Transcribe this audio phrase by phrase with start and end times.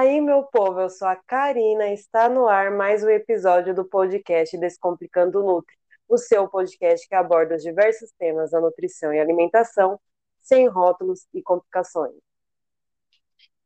[0.00, 4.56] aí, meu povo, eu sou a Karina, está no ar mais um episódio do podcast
[4.56, 5.76] Descomplicando Nutri,
[6.08, 10.00] o seu podcast que aborda os diversos temas da nutrição e alimentação,
[10.40, 12.14] sem rótulos e complicações.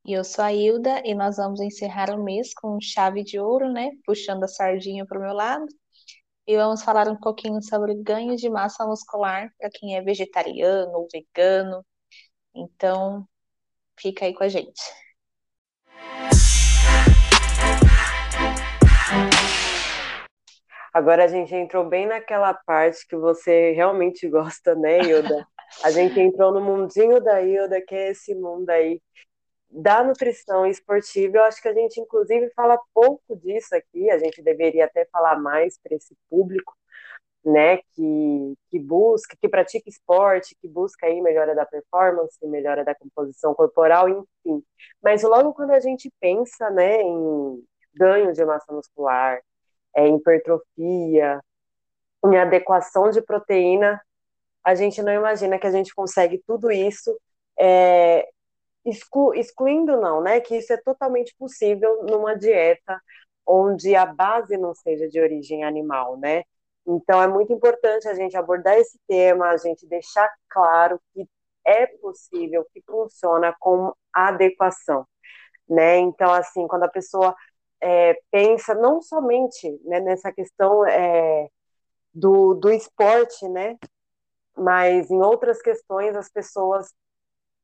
[0.05, 3.73] E eu sou a Hilda e nós vamos encerrar o mês com chave de ouro,
[3.73, 3.93] né?
[4.05, 5.67] Puxando a sardinha para o meu lado.
[6.49, 11.07] E vamos falar um pouquinho sobre ganho de massa muscular para quem é vegetariano ou
[11.13, 11.87] vegano.
[12.53, 13.25] Então,
[13.97, 15.04] fica aí com a gente.
[20.95, 25.45] Agora a gente entrou bem naquela parte que você realmente gosta, né, Hilda?
[25.83, 29.03] A gente entrou no mundinho da Hilda, que é esse mundo aí
[29.69, 31.39] da nutrição esportiva.
[31.39, 34.09] Eu acho que a gente, inclusive, fala pouco disso aqui.
[34.09, 36.73] A gente deveria até falar mais para esse público,
[37.45, 42.95] né, que, que busca, que pratica esporte, que busca aí melhora da performance, melhora da
[42.95, 44.65] composição corporal, enfim.
[45.03, 47.63] Mas logo quando a gente pensa, né, em
[47.95, 49.41] ganho de massa muscular,
[49.95, 51.41] é, hipertrofia,
[52.25, 54.01] em adequação de proteína,
[54.65, 57.15] a gente não imagina que a gente consegue tudo isso
[57.59, 58.27] é,
[58.85, 60.41] exclu, excluindo não, né?
[60.41, 63.01] Que isso é totalmente possível numa dieta
[63.47, 66.45] onde a base não seja de origem animal, né?
[66.87, 71.27] Então é muito importante a gente abordar esse tema, a gente deixar claro que
[71.67, 75.07] é possível, que funciona com adequação,
[75.69, 75.99] né?
[75.99, 77.35] Então assim, quando a pessoa
[77.81, 81.49] é, pensa não somente né, nessa questão é,
[82.13, 83.77] do, do esporte, né,
[84.57, 86.93] mas em outras questões as pessoas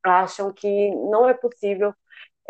[0.03, 1.93] acham que não é possível.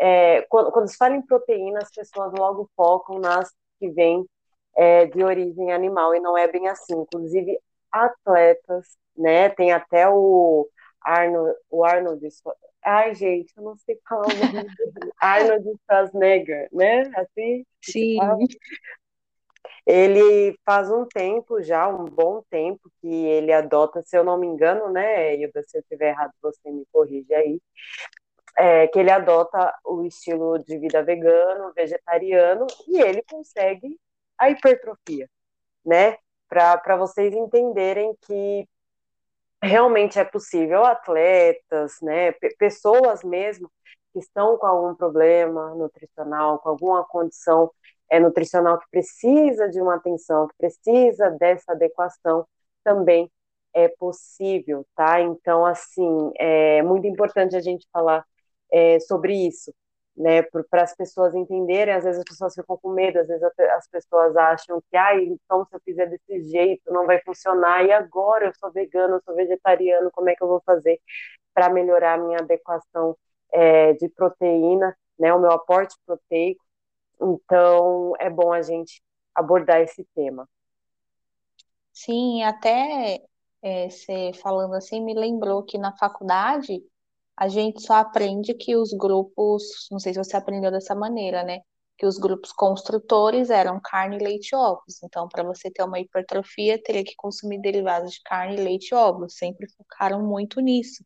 [0.00, 4.26] É, quando, quando se fala em proteína, as pessoas logo focam nas que vêm
[4.76, 6.94] é, de origem animal, e não é bem assim.
[6.94, 7.58] Inclusive,
[7.90, 10.68] atletas, né, tem até o
[11.02, 12.26] Arnold, o Arnold
[12.84, 15.12] Ai, gente, eu não sei falar o nome dele.
[15.20, 17.02] Arnold Schwarzenegger, né?
[17.14, 17.64] Assim?
[17.80, 18.18] Sim.
[19.86, 24.46] Ele faz um tempo já, um bom tempo, que ele adota, se eu não me
[24.46, 27.60] engano, né, Hilda, se eu estiver errado, você me corrige aí,
[28.56, 33.98] é, que ele adota o estilo de vida vegano, vegetariano, e ele consegue
[34.38, 35.28] a hipertrofia,
[35.84, 36.16] né?
[36.48, 38.68] Para vocês entenderem que
[39.62, 43.70] realmente é possível atletas, né, pessoas mesmo
[44.12, 47.70] que estão com algum problema nutricional, com alguma condição
[48.10, 52.46] é, nutricional que precisa de uma atenção, que precisa dessa adequação,
[52.84, 53.30] também
[53.74, 55.20] é possível, tá?
[55.20, 58.24] Então, assim, é muito importante a gente falar
[58.70, 59.72] é, sobre isso,
[60.16, 63.88] né, para as pessoas entenderem, às vezes as pessoas ficam com medo, às vezes as
[63.88, 68.46] pessoas acham que, ah, então se eu fizer desse jeito não vai funcionar, e agora
[68.46, 71.00] eu sou vegano, eu sou vegetariano, como é que eu vou fazer
[71.54, 73.16] para melhorar a minha adequação
[73.52, 76.62] é, de proteína, né, o meu aporte proteico,
[77.20, 79.02] então é bom a gente
[79.34, 80.48] abordar esse tema.
[81.92, 83.22] Sim, até
[83.62, 86.82] é, você falando assim, me lembrou que na faculdade
[87.36, 91.60] a gente só aprende que os grupos, não sei se você aprendeu dessa maneira, né?
[91.96, 95.02] Que os grupos construtores eram carne, leite e ovos.
[95.02, 99.36] Então, para você ter uma hipertrofia, teria que consumir derivados de carne, leite e ovos.
[99.36, 101.04] Sempre focaram muito nisso.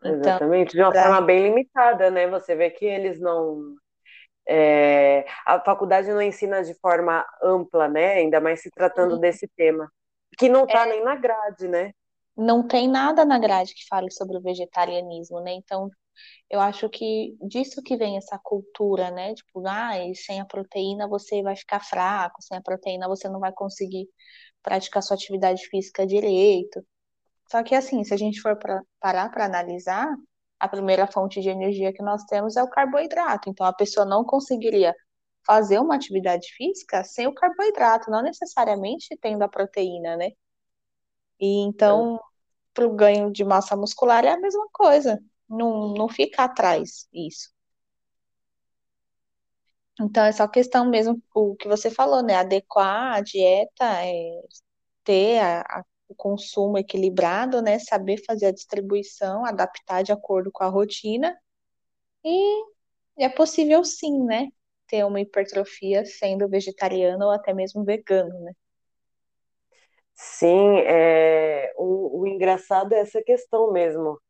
[0.00, 1.02] Então, Exatamente, de uma pra...
[1.02, 2.28] forma bem limitada, né?
[2.28, 3.74] Você vê que eles não.
[4.48, 5.26] É...
[5.44, 8.14] a faculdade não ensina de forma ampla, né?
[8.14, 9.20] Ainda mais se tratando Sim.
[9.20, 9.90] desse tema.
[10.38, 10.90] Que não está é...
[10.90, 11.92] nem na grade, né?
[12.38, 15.52] Não tem nada na grade que fale sobre o vegetarianismo, né?
[15.54, 15.90] Então,
[16.50, 19.34] eu acho que disso que vem essa cultura, né?
[19.34, 23.52] Tipo, ah, sem a proteína você vai ficar fraco, sem a proteína você não vai
[23.52, 24.08] conseguir
[24.62, 26.84] praticar sua atividade física direito.
[27.50, 30.08] Só que assim, se a gente for pra, parar para analisar,
[30.60, 33.50] a primeira fonte de energia que nós temos é o carboidrato.
[33.50, 34.94] Então, a pessoa não conseguiria
[35.46, 40.30] fazer uma atividade física sem o carboidrato, não necessariamente tendo a proteína, né?
[41.40, 42.20] E então,
[42.74, 45.20] para o ganho de massa muscular é a mesma coisa.
[45.48, 47.50] Não, não fica atrás isso.
[50.00, 52.34] Então, é só questão mesmo, o que você falou, né?
[52.36, 54.40] Adequar a dieta, é,
[55.04, 57.78] ter a, a, o consumo equilibrado, né?
[57.80, 61.36] Saber fazer a distribuição, adaptar de acordo com a rotina.
[62.24, 62.64] E
[63.18, 64.48] é possível sim, né?
[64.88, 68.52] Ter uma hipertrofia sendo vegetariano ou até mesmo vegano, né?
[70.20, 74.20] Sim, é, o, o engraçado é essa questão mesmo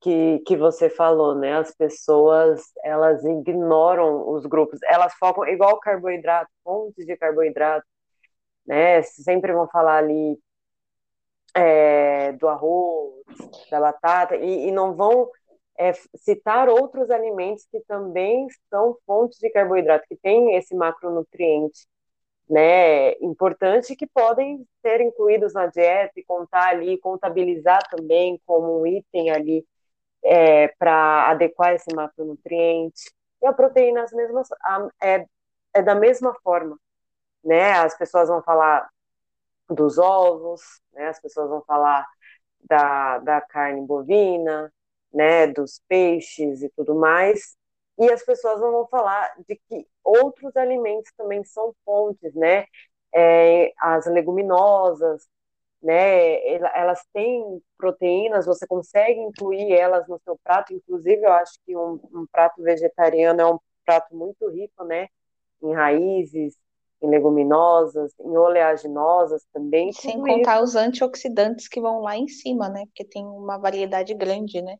[0.00, 1.58] que, que você falou, né?
[1.58, 7.86] As pessoas, elas ignoram os grupos, elas focam igual carboidrato, fontes de carboidrato,
[8.66, 9.02] né?
[9.02, 10.38] Sempre vão falar ali
[11.54, 13.12] é, do arroz,
[13.70, 15.28] da batata, e, e não vão
[15.78, 21.86] é, citar outros alimentos que também são fontes de carboidrato, que têm esse macronutriente
[22.48, 28.86] né, importante que podem ser incluídos na dieta e contar ali, contabilizar também como um
[28.86, 29.66] item ali
[30.24, 33.12] é, para adequar esse macronutriente.
[33.42, 34.48] E a proteína as mesmas,
[35.02, 35.26] é,
[35.74, 36.78] é da mesma forma,
[37.44, 37.72] né?
[37.74, 38.88] As pessoas vão falar
[39.70, 40.62] dos ovos,
[40.92, 41.08] né?
[41.08, 42.06] As pessoas vão falar
[42.62, 44.72] da, da carne bovina,
[45.12, 45.46] né?
[45.48, 47.56] Dos peixes e tudo mais.
[47.98, 52.64] E as pessoas não vão falar de que outros alimentos também são fontes, né?
[53.14, 55.26] É, as leguminosas,
[55.82, 56.44] né?
[56.76, 60.72] Elas têm proteínas, você consegue incluir elas no seu prato.
[60.72, 65.08] Inclusive, eu acho que um, um prato vegetariano é um prato muito rico, né?
[65.60, 66.56] Em raízes,
[67.02, 69.92] em leguminosas, em oleaginosas também.
[69.92, 70.64] Sem contar isso.
[70.64, 72.84] os antioxidantes que vão lá em cima, né?
[72.86, 74.76] Porque tem uma variedade grande, né?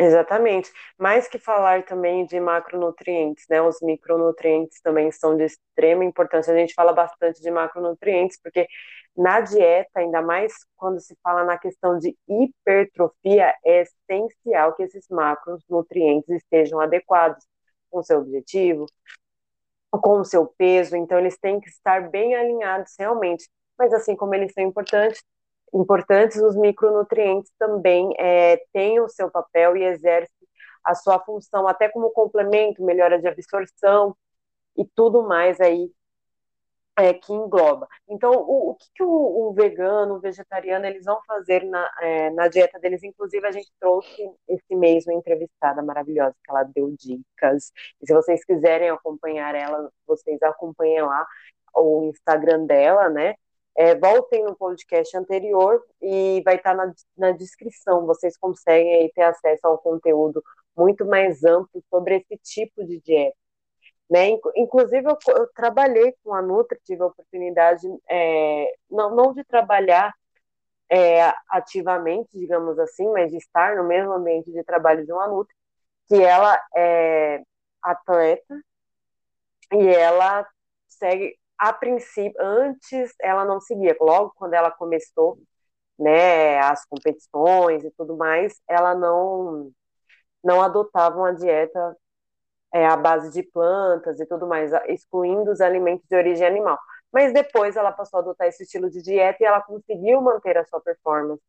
[0.00, 0.70] Exatamente.
[0.96, 3.60] Mais que falar também de macronutrientes, né?
[3.60, 6.54] Os micronutrientes também são de extrema importância.
[6.54, 8.68] A gente fala bastante de macronutrientes, porque
[9.16, 15.08] na dieta, ainda mais quando se fala na questão de hipertrofia, é essencial que esses
[15.08, 17.44] macronutrientes estejam adequados
[17.90, 18.86] com o seu objetivo,
[19.90, 23.48] com o seu peso, então eles têm que estar bem alinhados realmente.
[23.78, 25.22] Mas assim como eles são importantes,
[25.74, 30.48] importantes, os micronutrientes também é, têm o seu papel e exercem
[30.84, 34.16] a sua função, até como complemento, melhora de absorção
[34.76, 35.90] e tudo mais aí
[36.98, 37.86] é, que engloba.
[38.08, 42.30] Então, o, o que, que o, o, vegano, o vegetariano, eles vão fazer na, é,
[42.30, 43.02] na dieta deles?
[43.04, 47.72] Inclusive, a gente trouxe esse mês uma entrevistada maravilhosa, que ela deu dicas.
[48.02, 51.24] E se vocês quiserem acompanhar ela, vocês acompanhem lá
[51.76, 53.34] o Instagram dela, né?
[53.78, 58.04] É, voltem no podcast anterior e vai estar na, na descrição.
[58.06, 60.42] Vocês conseguem aí ter acesso ao conteúdo
[60.76, 63.36] muito mais amplo sobre esse tipo de dieta.
[64.10, 64.30] Né?
[64.56, 70.12] Inclusive, eu, eu trabalhei com a Nutri, tive a oportunidade, é, não, não de trabalhar
[70.90, 75.54] é, ativamente, digamos assim, mas de estar no mesmo ambiente de trabalho de uma Nutri,
[76.08, 77.42] que ela é
[77.80, 78.60] atleta
[79.72, 80.44] e ela
[80.88, 85.38] segue a princípio, antes ela não seguia, logo quando ela começou,
[85.98, 89.72] né, as competições e tudo mais, ela não
[90.44, 91.96] não adotava uma dieta
[92.72, 96.78] é, à base de plantas e tudo mais, excluindo os alimentos de origem animal.
[97.12, 100.64] Mas depois ela passou a adotar esse estilo de dieta e ela conseguiu manter a
[100.66, 101.42] sua performance,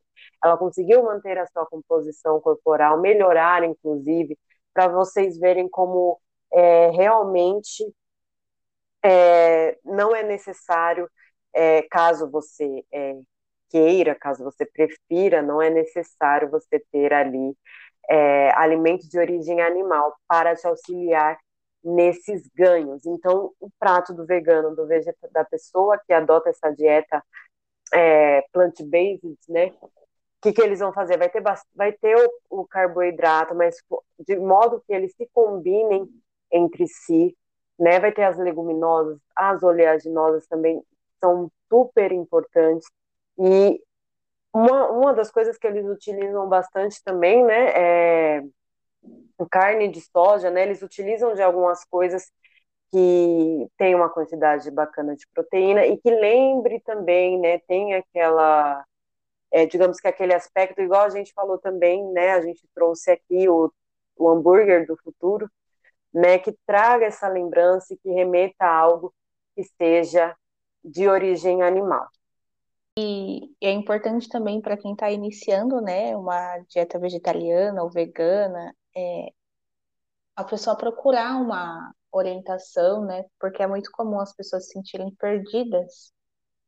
[0.43, 4.37] ela conseguiu manter a sua composição corporal, melhorar, inclusive,
[4.73, 6.19] para vocês verem como
[6.53, 7.83] é, realmente
[9.03, 11.09] é, não é necessário,
[11.53, 13.15] é, caso você é,
[13.69, 17.55] queira, caso você prefira, não é necessário você ter ali
[18.09, 21.37] é, alimentos de origem animal para te auxiliar
[21.83, 23.05] nesses ganhos.
[23.05, 27.23] Então, o prato do vegano, do vegeta, da pessoa que adota essa dieta
[27.93, 29.73] é, plant-based, né?
[29.81, 31.17] O que, que eles vão fazer?
[31.17, 31.43] Vai ter,
[31.75, 32.15] vai ter
[32.49, 33.75] o, o carboidrato, mas
[34.19, 36.07] de modo que eles se combinem
[36.51, 37.35] entre si,
[37.79, 37.99] né?
[37.99, 40.83] Vai ter as leguminosas, as oleaginosas também
[41.19, 42.87] são super importantes.
[43.37, 43.81] E
[44.53, 48.43] uma, uma das coisas que eles utilizam bastante também, né, é
[49.49, 50.63] carne de soja, né?
[50.63, 52.31] Eles utilizam de algumas coisas
[52.91, 58.83] que tem uma quantidade bacana de proteína e que lembre também, né, tem aquela,
[59.51, 63.47] é, digamos que aquele aspecto, igual a gente falou também, né, a gente trouxe aqui
[63.47, 63.71] o,
[64.17, 65.49] o hambúrguer do futuro,
[66.13, 69.13] né, que traga essa lembrança e que remeta a algo
[69.55, 70.35] que seja
[70.83, 72.07] de origem animal.
[72.97, 79.31] E é importante também para quem está iniciando, né, uma dieta vegetariana ou vegana, é,
[80.35, 86.11] a pessoa procurar uma orientação, né, porque é muito comum as pessoas se sentirem perdidas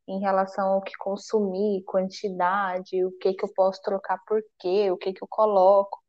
[0.07, 4.97] em relação ao que consumir, quantidade, o que que eu posso trocar por quê, o
[4.97, 6.00] que que eu coloco.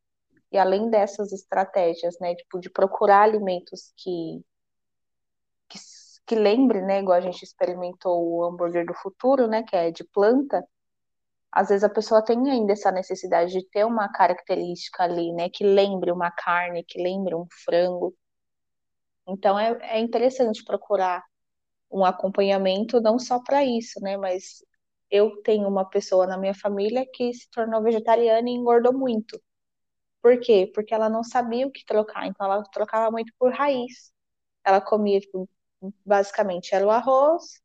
[0.52, 4.44] E além dessas estratégias, né, tipo, de procurar alimentos que,
[5.68, 5.78] que,
[6.26, 10.04] que lembre, né, igual a gente experimentou o hambúrguer do futuro, né, que é de
[10.04, 10.62] planta,
[11.52, 15.64] às vezes a pessoa tem ainda essa necessidade de ter uma característica ali, né, que
[15.64, 18.14] lembre uma carne, que lembre um frango.
[19.26, 21.22] Então é, é interessante procurar
[21.90, 24.64] um acompanhamento não só para isso, né, mas
[25.10, 29.40] eu tenho uma pessoa na minha família que se tornou vegetariana e engordou muito.
[30.22, 30.70] Por quê?
[30.74, 34.12] Porque ela não sabia o que trocar, então ela trocava muito por raiz.
[34.64, 35.48] Ela comia, tipo,
[36.06, 37.60] basicamente, era o arroz,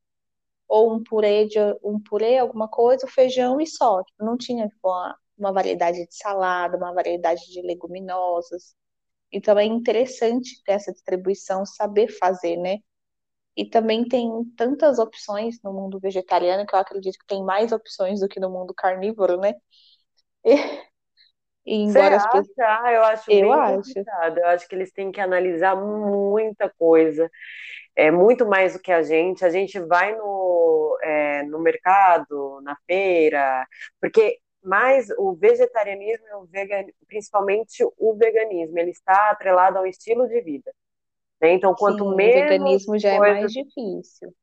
[0.68, 4.04] ou um purê, de, um purê, alguma coisa, o feijão e só.
[4.04, 8.76] Tipo, não tinha tipo, uma, uma variedade de salada, uma variedade de leguminosas.
[9.32, 12.80] Então é interessante ter essa distribuição, saber fazer, né?
[13.58, 18.20] E também tem tantas opções no mundo vegetariano que eu acredito que tem mais opções
[18.22, 19.54] do que no mundo carnívoro, né?
[20.46, 20.56] E,
[21.76, 22.44] embora Você as acha?
[22.62, 23.78] Ah, eu acho eu acho.
[23.78, 24.38] complicado.
[24.40, 27.30] Eu acho que eles têm que analisar muita coisa,
[27.96, 29.44] é muito mais do que a gente.
[29.44, 33.68] A gente vai no, é, no mercado, na feira,
[34.00, 40.28] porque mais o vegetarianismo e o veganismo, principalmente o veganismo, ele está atrelado ao estilo
[40.28, 40.72] de vida.
[41.42, 41.52] Né?
[41.54, 42.36] Então, quanto Sim, menos.
[42.36, 44.34] O veganismo já coisas, é mais difícil.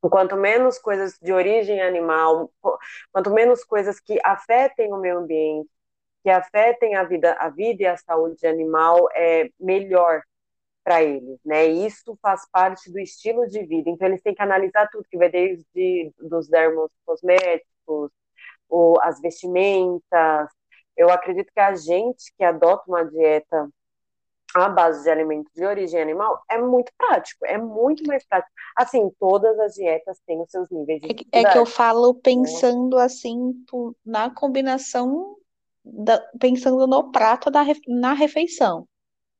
[0.00, 2.52] Quanto menos coisas de origem animal,
[3.12, 5.68] quanto menos coisas que afetem o meio ambiente,
[6.28, 10.20] que afetem a vida, a vida e a saúde animal, é melhor
[10.84, 11.64] para eles, né?
[11.64, 13.88] Isso faz parte do estilo de vida.
[13.88, 18.10] Então eles têm que analisar tudo que vai desde dos dermos cosméticos,
[18.68, 20.50] ou as vestimentas.
[20.94, 23.70] Eu acredito que a gente que adota uma dieta
[24.54, 28.52] à base de alimentos de origem animal é muito prático, é muito mais prático.
[28.76, 32.20] Assim, todas as dietas têm os seus níveis de É que eu falo né?
[32.22, 33.54] pensando assim
[34.04, 35.38] na combinação,
[35.92, 38.86] da, pensando no prato da, na refeição.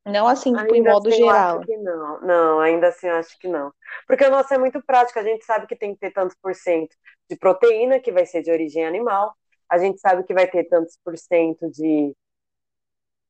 [0.07, 1.57] Não assim, tipo, em modo assim, geral.
[1.57, 3.73] Eu acho que não, não, ainda assim eu acho que não.
[4.07, 6.55] Porque o nosso é muito prático, a gente sabe que tem que ter tantos por
[6.55, 6.97] cento
[7.29, 9.35] de proteína, que vai ser de origem animal,
[9.69, 12.15] a gente sabe que vai ter tantos por cento de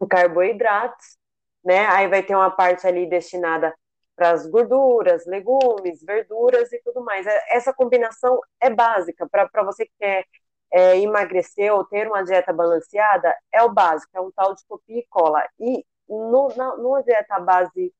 [0.08, 1.18] carboidratos,
[1.64, 1.84] né?
[1.86, 3.74] Aí vai ter uma parte ali destinada
[4.14, 7.26] para as gorduras, legumes, verduras e tudo mais.
[7.26, 10.24] É, essa combinação é básica para você que quer
[10.72, 14.98] é, emagrecer ou ter uma dieta balanceada, é o básico, é um tal de copia
[14.98, 15.42] e cola.
[15.58, 17.92] E no, na, numa dieta base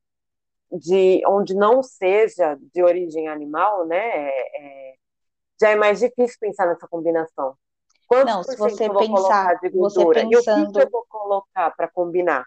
[0.70, 4.94] de onde não seja de origem animal, né, é, é
[5.60, 7.56] já é mais difícil pensar nessa combinação.
[8.06, 9.58] Quantos não, se você pensar?
[9.60, 12.46] Você pensando, e o que, que eu vou colocar para combinar?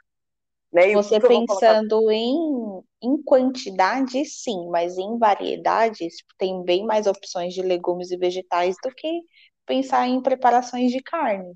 [0.71, 0.93] Né?
[0.93, 8.09] você pensando em, em quantidade, sim, mas em variedades, tem bem mais opções de legumes
[8.09, 9.21] e vegetais do que
[9.65, 11.55] pensar em preparações de carne.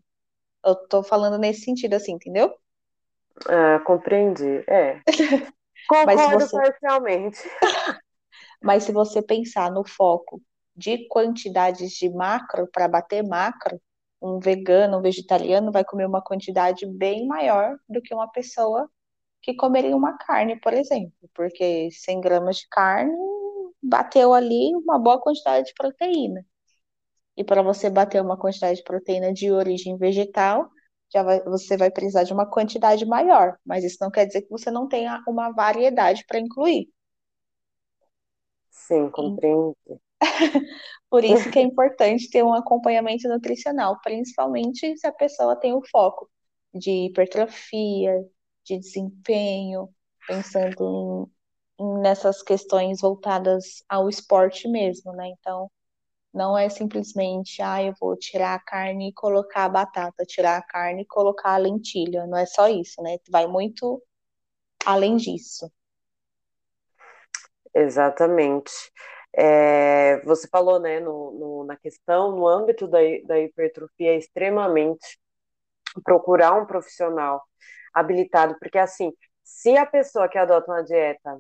[0.64, 2.54] Eu tô falando nesse sentido, assim, entendeu?
[3.48, 4.64] Ah, compreendi.
[4.68, 5.02] É.
[5.88, 6.58] Concordo você...
[6.58, 7.40] parcialmente.
[8.62, 10.42] Mas se você pensar no foco
[10.76, 13.80] de quantidades de macro para bater macro,
[14.22, 18.90] um vegano, um vegetariano vai comer uma quantidade bem maior do que uma pessoa
[19.42, 23.14] que comeria uma carne, por exemplo, porque 100 gramas de carne
[23.82, 26.44] bateu ali uma boa quantidade de proteína.
[27.38, 30.70] E para você bater uma quantidade de proteína de origem vegetal,
[31.14, 34.50] já vai, você vai precisar de uma quantidade maior, mas isso não quer dizer que
[34.50, 36.88] você não tenha uma variedade para incluir.
[38.70, 39.76] Sim, compreendo.
[41.10, 45.82] Por isso que é importante ter um acompanhamento nutricional, principalmente se a pessoa tem o
[45.90, 46.30] foco
[46.74, 48.24] de hipertrofia,
[48.66, 49.90] de desempenho,
[50.28, 51.30] pensando
[51.80, 55.30] em, nessas questões voltadas ao esporte mesmo, né?
[55.30, 55.70] Então,
[56.36, 60.62] não é simplesmente, ah, eu vou tirar a carne e colocar a batata, tirar a
[60.62, 62.28] carne e colocar a lentilha.
[62.28, 63.18] Não é só isso, né?
[63.30, 64.04] Vai muito
[64.86, 65.72] além disso.
[67.74, 68.72] Exatamente.
[69.34, 75.20] É, você falou, né, no, no, na questão, no âmbito da, da hipertrofia, é extremamente
[76.04, 77.42] procurar um profissional
[77.94, 79.14] habilitado, porque assim,
[79.44, 81.40] se a pessoa que adota uma dieta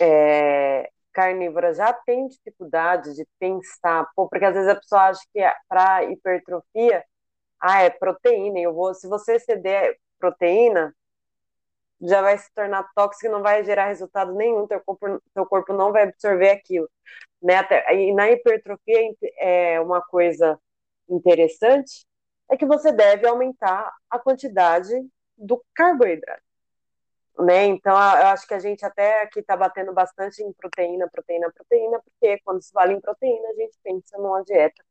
[0.00, 5.40] é, carnívora já tem dificuldade de pensar, pô, porque às vezes a pessoa acha que
[5.68, 7.04] para hipertrofia,
[7.60, 10.94] ah, é proteína, eu vou, se você exceder proteína,
[12.02, 15.72] já vai se tornar tóxico e não vai gerar resultado nenhum, teu corpo, teu corpo
[15.72, 16.90] não vai absorver aquilo,
[17.42, 17.56] né?
[17.56, 20.58] Até, e na hipertrofia é uma coisa
[21.08, 22.06] interessante
[22.50, 24.92] é que você deve aumentar a quantidade
[25.36, 26.53] do carboidrato
[27.38, 27.64] né?
[27.66, 32.00] Então, eu acho que a gente até aqui está batendo bastante em proteína, proteína, proteína,
[32.00, 34.84] porque quando se fala em proteína, a gente pensa numa dieta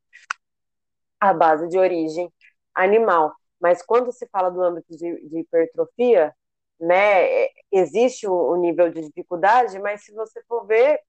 [1.19, 2.31] à base de origem
[2.75, 3.33] animal.
[3.59, 6.35] Mas quando se fala do âmbito de, de hipertrofia,
[6.79, 10.99] né, existe o, o, nível de dificuldade, mas se você for ver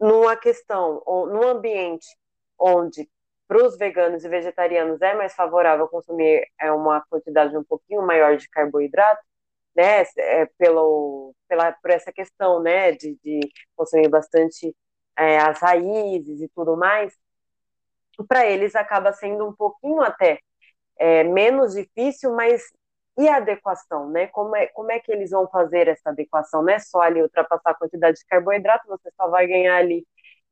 [0.00, 2.06] numa questão, ou num ambiente
[2.58, 3.08] onde
[3.46, 8.36] para os veganos e vegetarianos é mais favorável consumir é uma quantidade um pouquinho maior
[8.36, 9.22] de carboidrato,
[9.76, 13.40] né, é, pelo, pela, por essa questão, né, de, de
[13.76, 14.74] consumir bastante
[15.16, 17.14] é, as raízes e tudo mais,
[18.28, 20.40] para eles acaba sendo um pouquinho até
[20.98, 22.62] é, menos difícil, mas
[23.18, 24.28] e a adequação, né?
[24.28, 26.62] Como é, como é que eles vão fazer essa adequação?
[26.62, 30.06] Não é só ali ultrapassar a quantidade de carboidrato, você só vai ganhar ali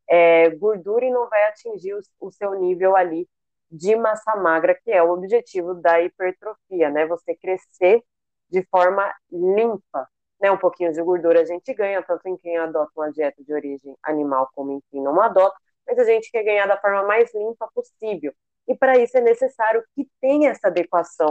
[0.09, 3.29] é, gordura e não vai atingir o, o seu nível ali
[3.71, 7.07] de massa magra, que é o objetivo da hipertrofia, né?
[7.07, 8.03] Você crescer
[8.51, 10.09] de forma limpa,
[10.41, 10.51] né?
[10.51, 13.97] Um pouquinho de gordura a gente ganha, tanto em quem adota uma dieta de origem
[14.03, 17.69] animal como em quem não adota, mas a gente quer ganhar da forma mais limpa
[17.75, 18.33] possível.
[18.67, 21.31] E para isso é necessário que tenha essa adequação.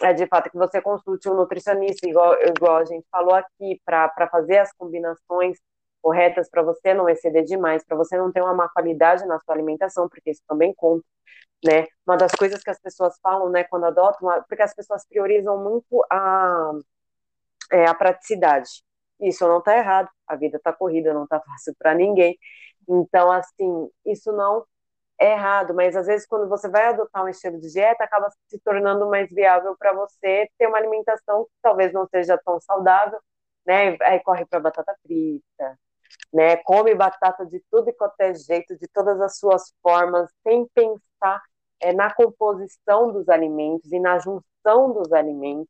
[0.00, 4.28] É de fato que você consulte um nutricionista, igual, igual a gente falou aqui, para
[4.30, 5.58] fazer as combinações
[6.02, 9.54] corretas para você não exceder demais, para você não ter uma má qualidade na sua
[9.54, 11.04] alimentação, porque isso também conta,
[11.64, 11.86] né?
[12.06, 16.04] Uma das coisas que as pessoas falam, né, quando adotam, porque as pessoas priorizam muito
[16.10, 16.72] a,
[17.72, 18.70] é, a praticidade.
[19.20, 22.38] Isso não está errado, a vida está corrida, não está fácil para ninguém.
[22.88, 24.64] Então, assim, isso não
[25.18, 28.58] é errado, mas às vezes quando você vai adotar um estilo de dieta, acaba se
[28.60, 33.20] tornando mais viável para você ter uma alimentação que talvez não seja tão saudável,
[33.66, 33.96] né?
[34.02, 35.78] Aí corre para batata frita,
[36.32, 36.56] né?
[36.58, 41.42] Come batata de tudo e qualquer jeito, de todas as suas formas, sem pensar
[41.80, 45.68] é, na composição dos alimentos e na junção dos alimentos.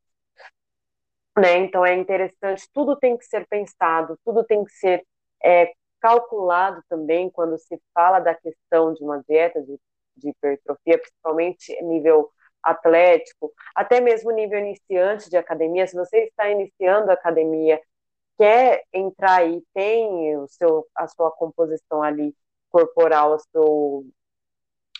[1.36, 1.58] Né?
[1.58, 5.04] Então é interessante, tudo tem que ser pensado, tudo tem que ser
[5.44, 9.78] é, calculado também quando se fala da questão de uma dieta de,
[10.16, 12.30] de hipertrofia, principalmente nível
[12.62, 15.86] atlético, até mesmo nível iniciante de academia.
[15.86, 17.80] Se você está iniciando a academia
[18.38, 22.34] quer entrar e tem o seu, a sua composição ali
[22.70, 24.06] corporal, o seu,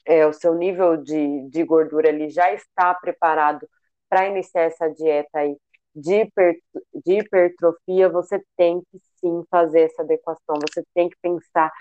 [0.07, 3.69] é, o seu nível de, de gordura ali já está preparado
[4.09, 5.57] para iniciar essa dieta aí
[5.95, 6.57] de, hiper,
[7.05, 11.73] de hipertrofia, você tem que sim fazer essa adequação, você tem que pensar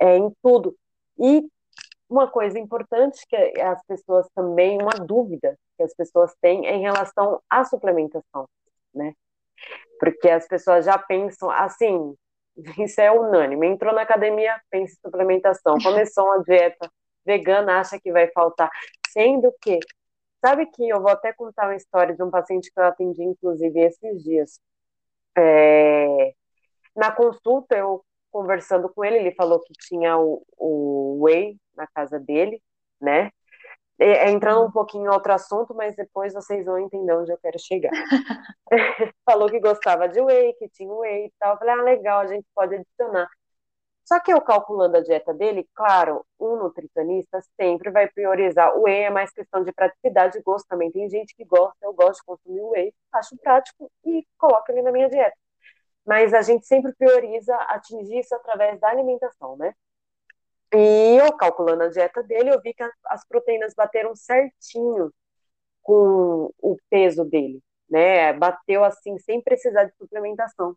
[0.00, 0.76] é, em tudo.
[1.18, 1.42] E
[2.08, 6.82] uma coisa importante que as pessoas também, uma dúvida que as pessoas têm é em
[6.82, 8.48] relação à suplementação,
[8.94, 9.14] né?
[9.98, 12.14] Porque as pessoas já pensam assim,
[12.78, 13.66] isso é unânime.
[13.66, 15.76] Entrou na academia, pensa em suplementação.
[15.82, 16.90] Começou uma dieta
[17.24, 18.70] vegana, acha que vai faltar.
[19.08, 19.78] Sendo que,
[20.44, 23.80] sabe que eu vou até contar uma história de um paciente que eu atendi, inclusive,
[23.80, 24.60] esses dias.
[25.36, 26.32] É,
[26.94, 32.18] na consulta, eu conversando com ele, ele falou que tinha o, o whey na casa
[32.18, 32.60] dele,
[33.00, 33.30] né?
[33.98, 37.38] É, é, entrando um pouquinho em outro assunto, mas depois vocês vão entender onde eu
[37.38, 37.92] quero chegar.
[39.24, 41.52] Falou que gostava de whey, que tinha whey e tal.
[41.54, 43.28] Eu falei, ah, legal, a gente pode adicionar.
[44.04, 48.76] Só que eu calculando a dieta dele, claro, um nutricionista sempre vai priorizar.
[48.76, 50.90] O whey é mais questão de praticidade e gosto também.
[50.92, 54.92] Tem gente que gosta, eu gosto de consumir whey, acho prático e coloco ele na
[54.92, 55.36] minha dieta.
[56.06, 59.74] Mas a gente sempre prioriza atingir isso através da alimentação, né?
[60.74, 65.12] E eu, calculando a dieta dele, eu vi que as proteínas bateram certinho
[65.82, 68.32] com o peso dele, né?
[68.34, 70.76] Bateu assim, sem precisar de suplementação.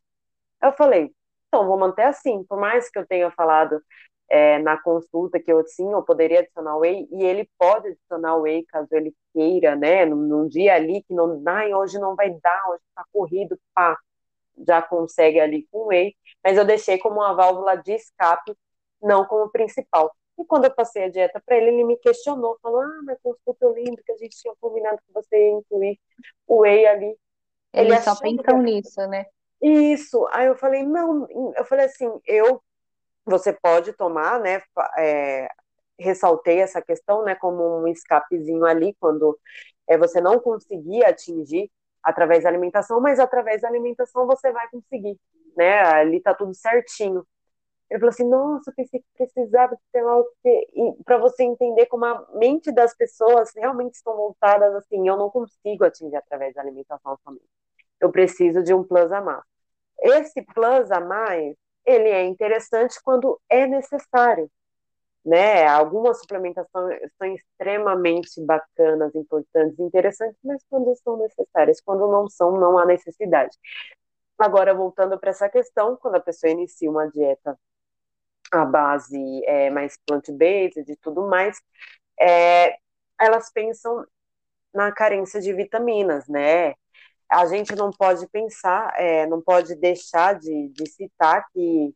[0.61, 1.13] Eu falei,
[1.47, 3.81] então, vou manter assim, por mais que eu tenha falado
[4.29, 8.65] é, na consulta que eu sim, eu poderia adicionar whey, e ele pode adicionar whey
[8.67, 10.05] caso ele queira, né?
[10.05, 13.97] Num, num dia ali que não dá, hoje não vai dar, hoje tá corrido, pá,
[14.67, 18.55] já consegue ali com whey, mas eu deixei como uma válvula de escape
[19.01, 20.13] não como principal.
[20.37, 23.65] E quando eu passei a dieta para ele, ele me questionou, falou: Ah, mas consulta,
[23.65, 25.99] eu lembro que a gente tinha combinado que você ia incluir
[26.47, 27.17] o whey ali.
[27.73, 28.71] Eles ele só pensam que...
[28.71, 29.25] nisso, né?
[29.61, 30.27] Isso.
[30.31, 32.61] Aí eu falei: Não, eu falei assim, eu,
[33.25, 34.61] você pode tomar, né?
[34.97, 35.47] É,
[35.99, 39.37] ressaltei essa questão, né, como um escapezinho ali, quando
[39.87, 41.71] é, você não conseguir atingir
[42.03, 45.19] através da alimentação, mas através da alimentação você vai conseguir,
[45.55, 45.81] né?
[45.81, 47.25] Ali tá tudo certinho.
[47.89, 50.67] Ele falou assim, nossa, eu pensei que precisava de sei lá o quê.
[50.73, 55.29] E para você entender como a mente das pessoas realmente estão voltadas assim, eu não
[55.29, 57.45] consigo atingir através da alimentação somente.
[57.99, 59.43] Eu preciso de um plus a mais.
[60.01, 64.49] Esse plus a mais, ele é interessante quando é necessário.
[65.25, 65.65] Né?
[65.67, 72.77] Algumas suplementações são extremamente bacanas, importantes, interessantes, mas quando são necessárias, quando não são, não
[72.77, 73.57] há necessidade.
[74.37, 77.57] Agora, voltando para essa questão, quando a pessoa inicia uma dieta
[78.51, 81.61] a base é, mais plant-based e tudo mais,
[82.19, 82.77] é,
[83.19, 84.05] elas pensam
[84.73, 86.75] na carência de vitaminas, né?
[87.29, 91.93] A gente não pode pensar, é, não pode deixar de, de citar que,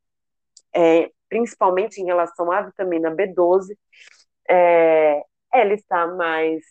[0.73, 3.77] é, principalmente em relação à vitamina B12,
[4.49, 6.63] é, ela está mais,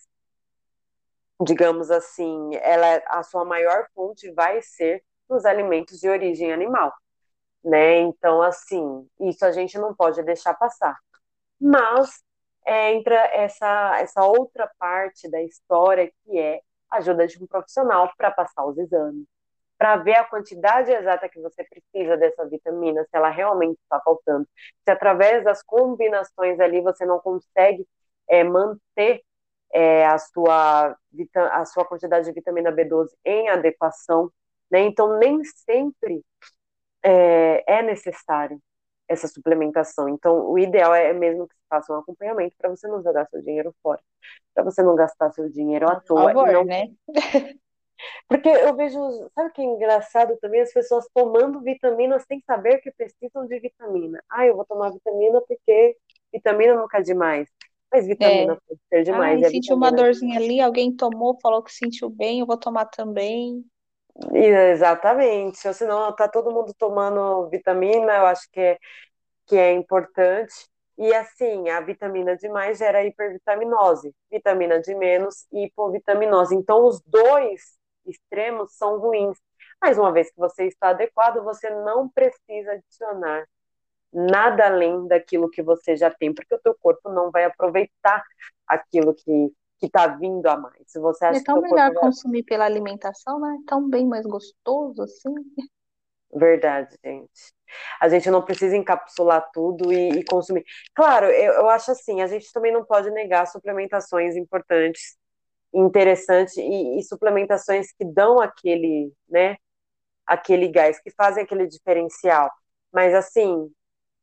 [1.42, 6.92] digamos assim, ela, a sua maior fonte vai ser nos alimentos de origem animal
[7.64, 7.98] né?
[8.00, 10.98] Então, assim, isso a gente não pode deixar passar.
[11.60, 12.22] Mas
[12.66, 18.10] é, entra essa, essa outra parte da história que é a ajuda de um profissional
[18.16, 19.26] para passar os exames,
[19.78, 24.46] para ver a quantidade exata que você precisa dessa vitamina, se ela realmente está faltando,
[24.84, 27.86] se através das combinações ali você não consegue
[28.28, 29.22] é, manter
[29.72, 30.96] é, a, sua,
[31.52, 34.30] a sua quantidade de vitamina B12 em adequação,
[34.70, 34.80] né?
[34.80, 36.22] Então, nem sempre
[37.02, 38.60] é, é necessário
[39.08, 40.08] essa suplementação.
[40.08, 43.42] Então, o ideal é mesmo que se faça um acompanhamento para você não jogar seu
[43.42, 44.00] dinheiro fora,
[44.54, 46.32] para você não gastar seu dinheiro à toa.
[46.32, 46.64] Por favor, não...
[46.64, 46.90] né?
[48.28, 48.98] Porque eu vejo,
[49.34, 50.60] sabe o que é engraçado também?
[50.60, 54.22] As pessoas tomando vitaminas sem saber que precisam de vitamina.
[54.30, 55.96] Ah, eu vou tomar vitamina porque
[56.32, 57.48] vitamina nunca é demais.
[57.92, 58.56] Mas vitamina é.
[58.56, 59.42] pode ser demais.
[59.42, 63.64] Ai, sentiu uma dorzinha ali, alguém tomou, falou que sentiu bem, eu vou tomar também.
[64.32, 65.66] Exatamente.
[65.66, 68.78] Ou senão tá todo mundo tomando vitamina, eu acho que é,
[69.46, 70.54] que é importante.
[70.98, 76.54] E assim, a vitamina de mais gera hipervitaminose, vitamina de menos, hipovitaminose.
[76.56, 79.38] Então, os dois extremos são ruins.
[79.82, 83.46] Mas uma vez que você está adequado, você não precisa adicionar
[84.12, 88.24] nada além daquilo que você já tem, porque o teu corpo não vai aproveitar
[88.66, 90.82] aquilo que que está vindo a mais.
[90.86, 93.58] Se você acha é tão melhor consumir pela alimentação, né?
[93.62, 95.34] É tão bem mais gostoso assim.
[96.32, 97.54] Verdade, gente.
[98.00, 100.64] A gente não precisa encapsular tudo e, e consumir.
[100.94, 105.16] Claro, eu, eu, acho assim, a gente também não pode negar suplementações importantes,
[105.72, 109.56] interessantes e, e suplementações que dão aquele, né,
[110.26, 112.50] aquele gás, que fazem aquele diferencial.
[112.92, 113.70] Mas assim,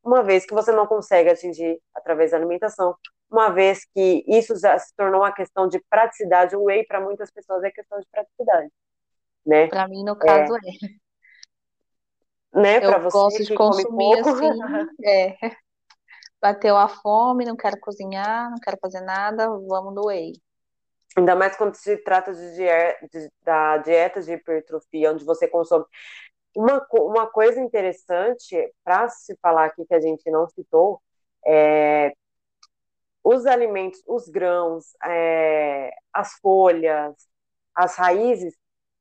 [0.08, 2.96] uma vez que você não consegue atingir através da alimentação,
[3.30, 7.30] uma vez que isso já se tornou uma questão de praticidade, o whey para muitas
[7.30, 8.72] pessoas é questão de praticidade,
[9.44, 9.66] né?
[9.68, 10.58] Para mim, no caso, é.
[10.58, 10.98] é.
[12.58, 12.78] Né?
[12.78, 14.48] Eu você gosto de consumir assim,
[15.04, 15.36] é.
[16.40, 20.32] Bateu a fome, não quero cozinhar, não quero fazer nada, vamos no whey.
[21.16, 25.84] Ainda mais quando se trata de, dieta, de da dieta de hipertrofia, onde você consome.
[26.58, 31.00] Uma, uma coisa interessante para se falar aqui que a gente não citou
[31.46, 32.12] é
[33.22, 37.14] os alimentos, os grãos, é, as folhas,
[37.76, 38.56] as raízes,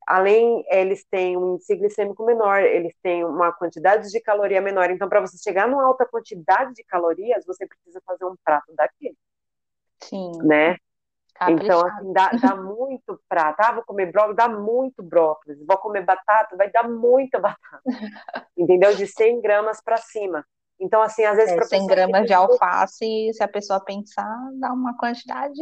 [0.05, 4.91] além, eles têm um índice glicêmico menor, eles têm uma quantidade de caloria menor.
[4.91, 9.17] Então, para você chegar numa alta quantidade de calorias, você precisa fazer um prato daquele.
[10.03, 10.31] Sim.
[10.43, 10.77] Né?
[11.49, 12.55] Então, assim, dá, dá
[13.07, 13.59] muito prato.
[13.59, 15.57] Ah, vou comer brócolis, dá muito brócolis.
[15.65, 17.81] Vou comer batata, vai dar muita batata.
[18.57, 18.95] Entendeu?
[18.95, 20.45] De 100 gramas para cima.
[20.79, 21.55] Então, assim, às vezes...
[21.55, 25.61] É, 100 gramas de alface, se a pessoa pensar, dá uma quantidade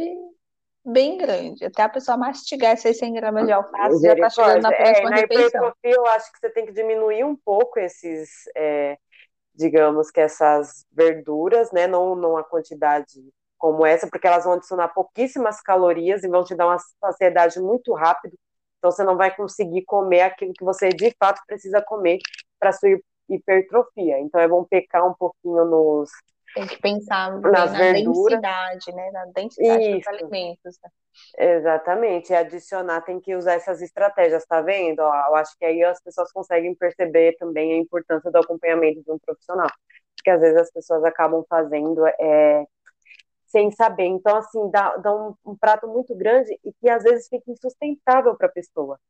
[0.84, 1.64] bem grande.
[1.64, 5.10] Até a pessoa mastigar essas 100 gramas de alface, já está chegando na próxima é,
[5.10, 5.72] na refeição.
[5.82, 8.98] eu acho que você tem que diminuir um pouco esses, é,
[9.54, 11.86] digamos que essas verduras, né?
[11.86, 13.20] Não numa quantidade
[13.58, 17.92] como essa, porque elas vão adicionar pouquíssimas calorias e vão te dar uma saciedade muito
[17.94, 18.36] rápido.
[18.78, 22.18] Então, você não vai conseguir comer aquilo que você de fato precisa comer
[22.58, 22.90] para sua
[23.28, 24.18] hipertrofia.
[24.20, 26.10] Então é bom pecar um pouquinho nos.
[26.54, 28.40] Tem que pensar nas na verduras.
[28.40, 29.10] densidade, né?
[29.10, 29.98] Na densidade Isso.
[29.98, 30.78] dos alimentos.
[30.82, 31.56] Né?
[31.56, 32.32] Exatamente.
[32.32, 35.00] E adicionar, tem que usar essas estratégias, tá vendo?
[35.00, 39.18] eu acho que aí as pessoas conseguem perceber também a importância do acompanhamento de um
[39.18, 39.68] profissional.
[40.16, 42.64] Porque às vezes as pessoas acabam fazendo é,
[43.56, 44.04] sem saber.
[44.04, 48.36] Então, assim, dá, dá um, um prato muito grande e que às vezes fica insustentável
[48.36, 49.00] para a pessoa.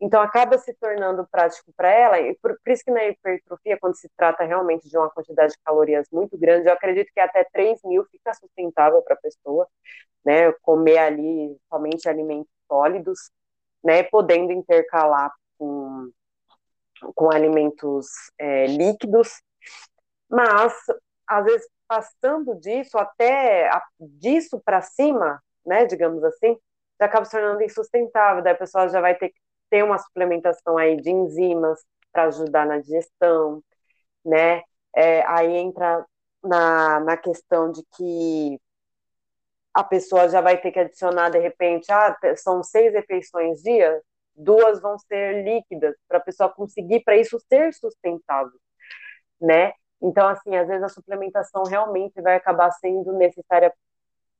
[0.00, 3.96] Então, acaba se tornando prático para ela, e por, por, isso que na hipertrofia, quando
[3.96, 7.80] se trata realmente de uma quantidade de calorias muito grande, eu acredito que até 3
[7.84, 9.66] mil fica sustentável para a pessoa,
[10.24, 10.52] né?
[10.62, 13.18] Comer ali somente alimentos sólidos,
[13.82, 14.04] né?
[14.04, 16.12] Podendo intercalar com,
[17.16, 18.06] com alimentos
[18.38, 19.42] é, líquidos,
[20.30, 20.72] mas,
[21.26, 25.86] às vezes, passando disso, até a, disso para cima, né?
[25.86, 26.56] Digamos assim,
[27.00, 30.78] já acaba se tornando insustentável, daí a pessoa já vai ter que ter uma suplementação
[30.78, 31.80] aí de enzimas
[32.12, 33.62] para ajudar na digestão,
[34.24, 34.62] né?
[34.94, 36.04] É, aí entra
[36.42, 38.60] na, na questão de que
[39.74, 44.02] a pessoa já vai ter que adicionar de repente, ah, são seis refeições dia,
[44.34, 48.58] duas vão ser líquidas para a pessoa conseguir para isso ser sustentável,
[49.40, 49.72] né?
[50.00, 53.72] Então, assim, às vezes a suplementação realmente vai acabar sendo necessária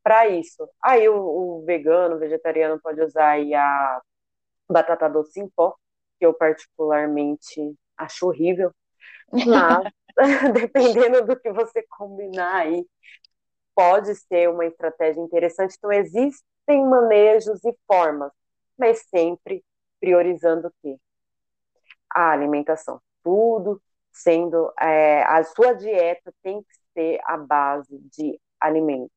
[0.02, 0.68] para isso.
[0.82, 4.00] Aí o, o, vegano, o vegetariano pode usar aí a
[4.70, 5.74] batata doce em pó,
[6.18, 8.72] que eu particularmente acho horrível,
[9.32, 9.92] mas
[10.52, 12.84] dependendo do que você combinar aí,
[13.74, 15.74] pode ser uma estratégia interessante.
[15.76, 18.32] Então, existem manejos e formas,
[18.76, 19.64] mas sempre
[20.00, 20.96] priorizando o quê?
[22.10, 23.00] A alimentação.
[23.22, 23.80] Tudo
[24.20, 24.72] sendo.
[24.80, 29.16] É, a sua dieta tem que ser a base de alimentos.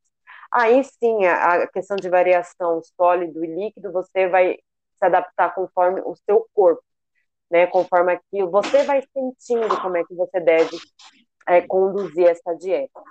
[0.51, 6.15] Aí sim, a, questão de variação sólido e líquido, você vai se adaptar conforme o
[6.15, 6.83] seu corpo,
[7.49, 7.67] né?
[7.67, 10.77] Conforme aquilo, você vai sentindo como é que você deve
[11.47, 13.01] é, conduzir essa dieta.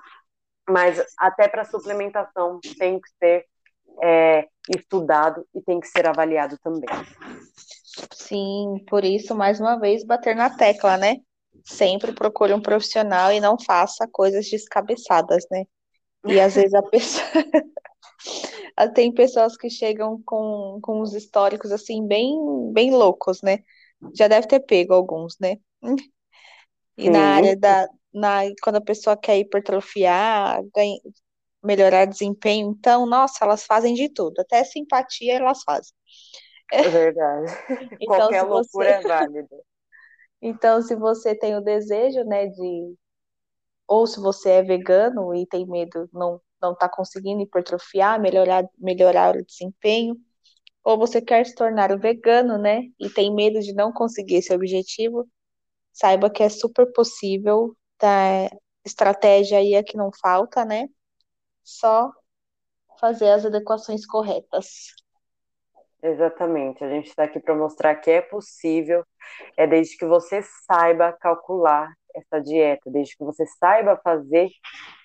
[0.68, 3.46] Mas até para suplementação tem que ser
[4.02, 6.88] é, estudado e tem que ser avaliado também.
[8.12, 11.16] Sim, por isso, mais uma vez, bater na tecla, né?
[11.64, 15.64] Sempre procure um profissional e não faça coisas descabeçadas, né?
[16.26, 17.26] E às vezes a pessoa.
[18.94, 22.36] Tem pessoas que chegam com, com uns históricos assim, bem,
[22.72, 23.58] bem loucos, né?
[24.14, 25.56] Já deve ter pego alguns, né?
[26.96, 27.10] E Sim.
[27.10, 27.88] na área da.
[28.12, 30.98] Na, quando a pessoa quer hipertrofiar, ganha,
[31.62, 35.92] melhorar desempenho, então, nossa, elas fazem de tudo, até simpatia elas fazem.
[36.72, 37.52] É verdade.
[38.00, 39.06] então, Qualquer loucura você...
[39.06, 39.56] é válida.
[40.42, 42.96] Então, se você tem o desejo, né, de
[43.88, 49.36] ou se você é vegano e tem medo, não não está conseguindo hipertrofiar, melhorar melhorar
[49.36, 50.16] o desempenho,
[50.84, 54.54] ou você quer se tornar um vegano, né, e tem medo de não conseguir esse
[54.54, 55.28] objetivo,
[55.92, 58.50] saiba que é super possível, tá?
[58.84, 60.88] Estratégia aí é que não falta, né?
[61.64, 62.12] Só
[63.00, 64.66] fazer as adequações corretas.
[66.02, 69.04] Exatamente, a gente está aqui para mostrar que é possível,
[69.56, 74.48] é desde que você saiba calcular essa dieta, desde que você saiba fazer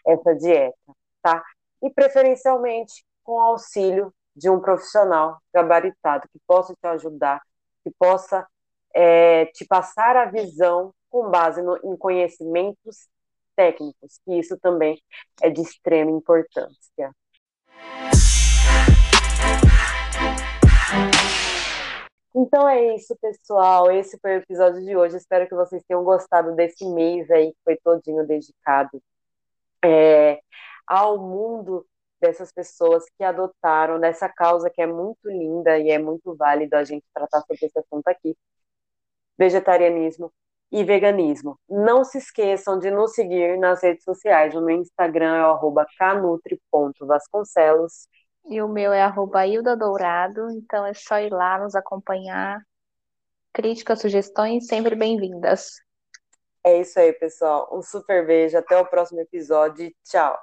[0.08, 0.78] essa dieta,
[1.22, 1.44] tá?
[1.84, 7.42] E preferencialmente com auxílio de um profissional gabaritado que possa te ajudar,
[7.84, 8.48] que possa
[8.94, 13.10] é, te passar a visão com base no, em conhecimentos
[13.56, 15.02] técnicos, que isso também
[15.42, 17.14] é de extrema importância.
[22.56, 23.92] Então é isso, pessoal.
[23.92, 25.18] Esse foi o episódio de hoje.
[25.18, 29.04] Espero que vocês tenham gostado desse mês aí que foi todinho dedicado
[29.84, 30.40] é,
[30.88, 31.86] ao mundo
[32.22, 36.86] dessas pessoas que adotaram dessa causa que é muito linda e é muito válido a
[36.86, 38.38] gente tratar sobre esse assunto aqui.
[39.38, 40.32] Vegetarianismo
[40.72, 41.60] e veganismo.
[41.70, 44.56] Não se esqueçam de nos seguir nas redes sociais.
[44.56, 45.56] O meu Instagram é o
[48.48, 52.62] e o meu é arroba Hilda Dourado, então é só ir lá nos acompanhar.
[53.54, 55.76] Críticas, sugestões, sempre bem-vindas.
[56.64, 57.70] É isso aí, pessoal.
[57.72, 59.92] Um super beijo, até o próximo episódio.
[60.04, 60.38] Tchau.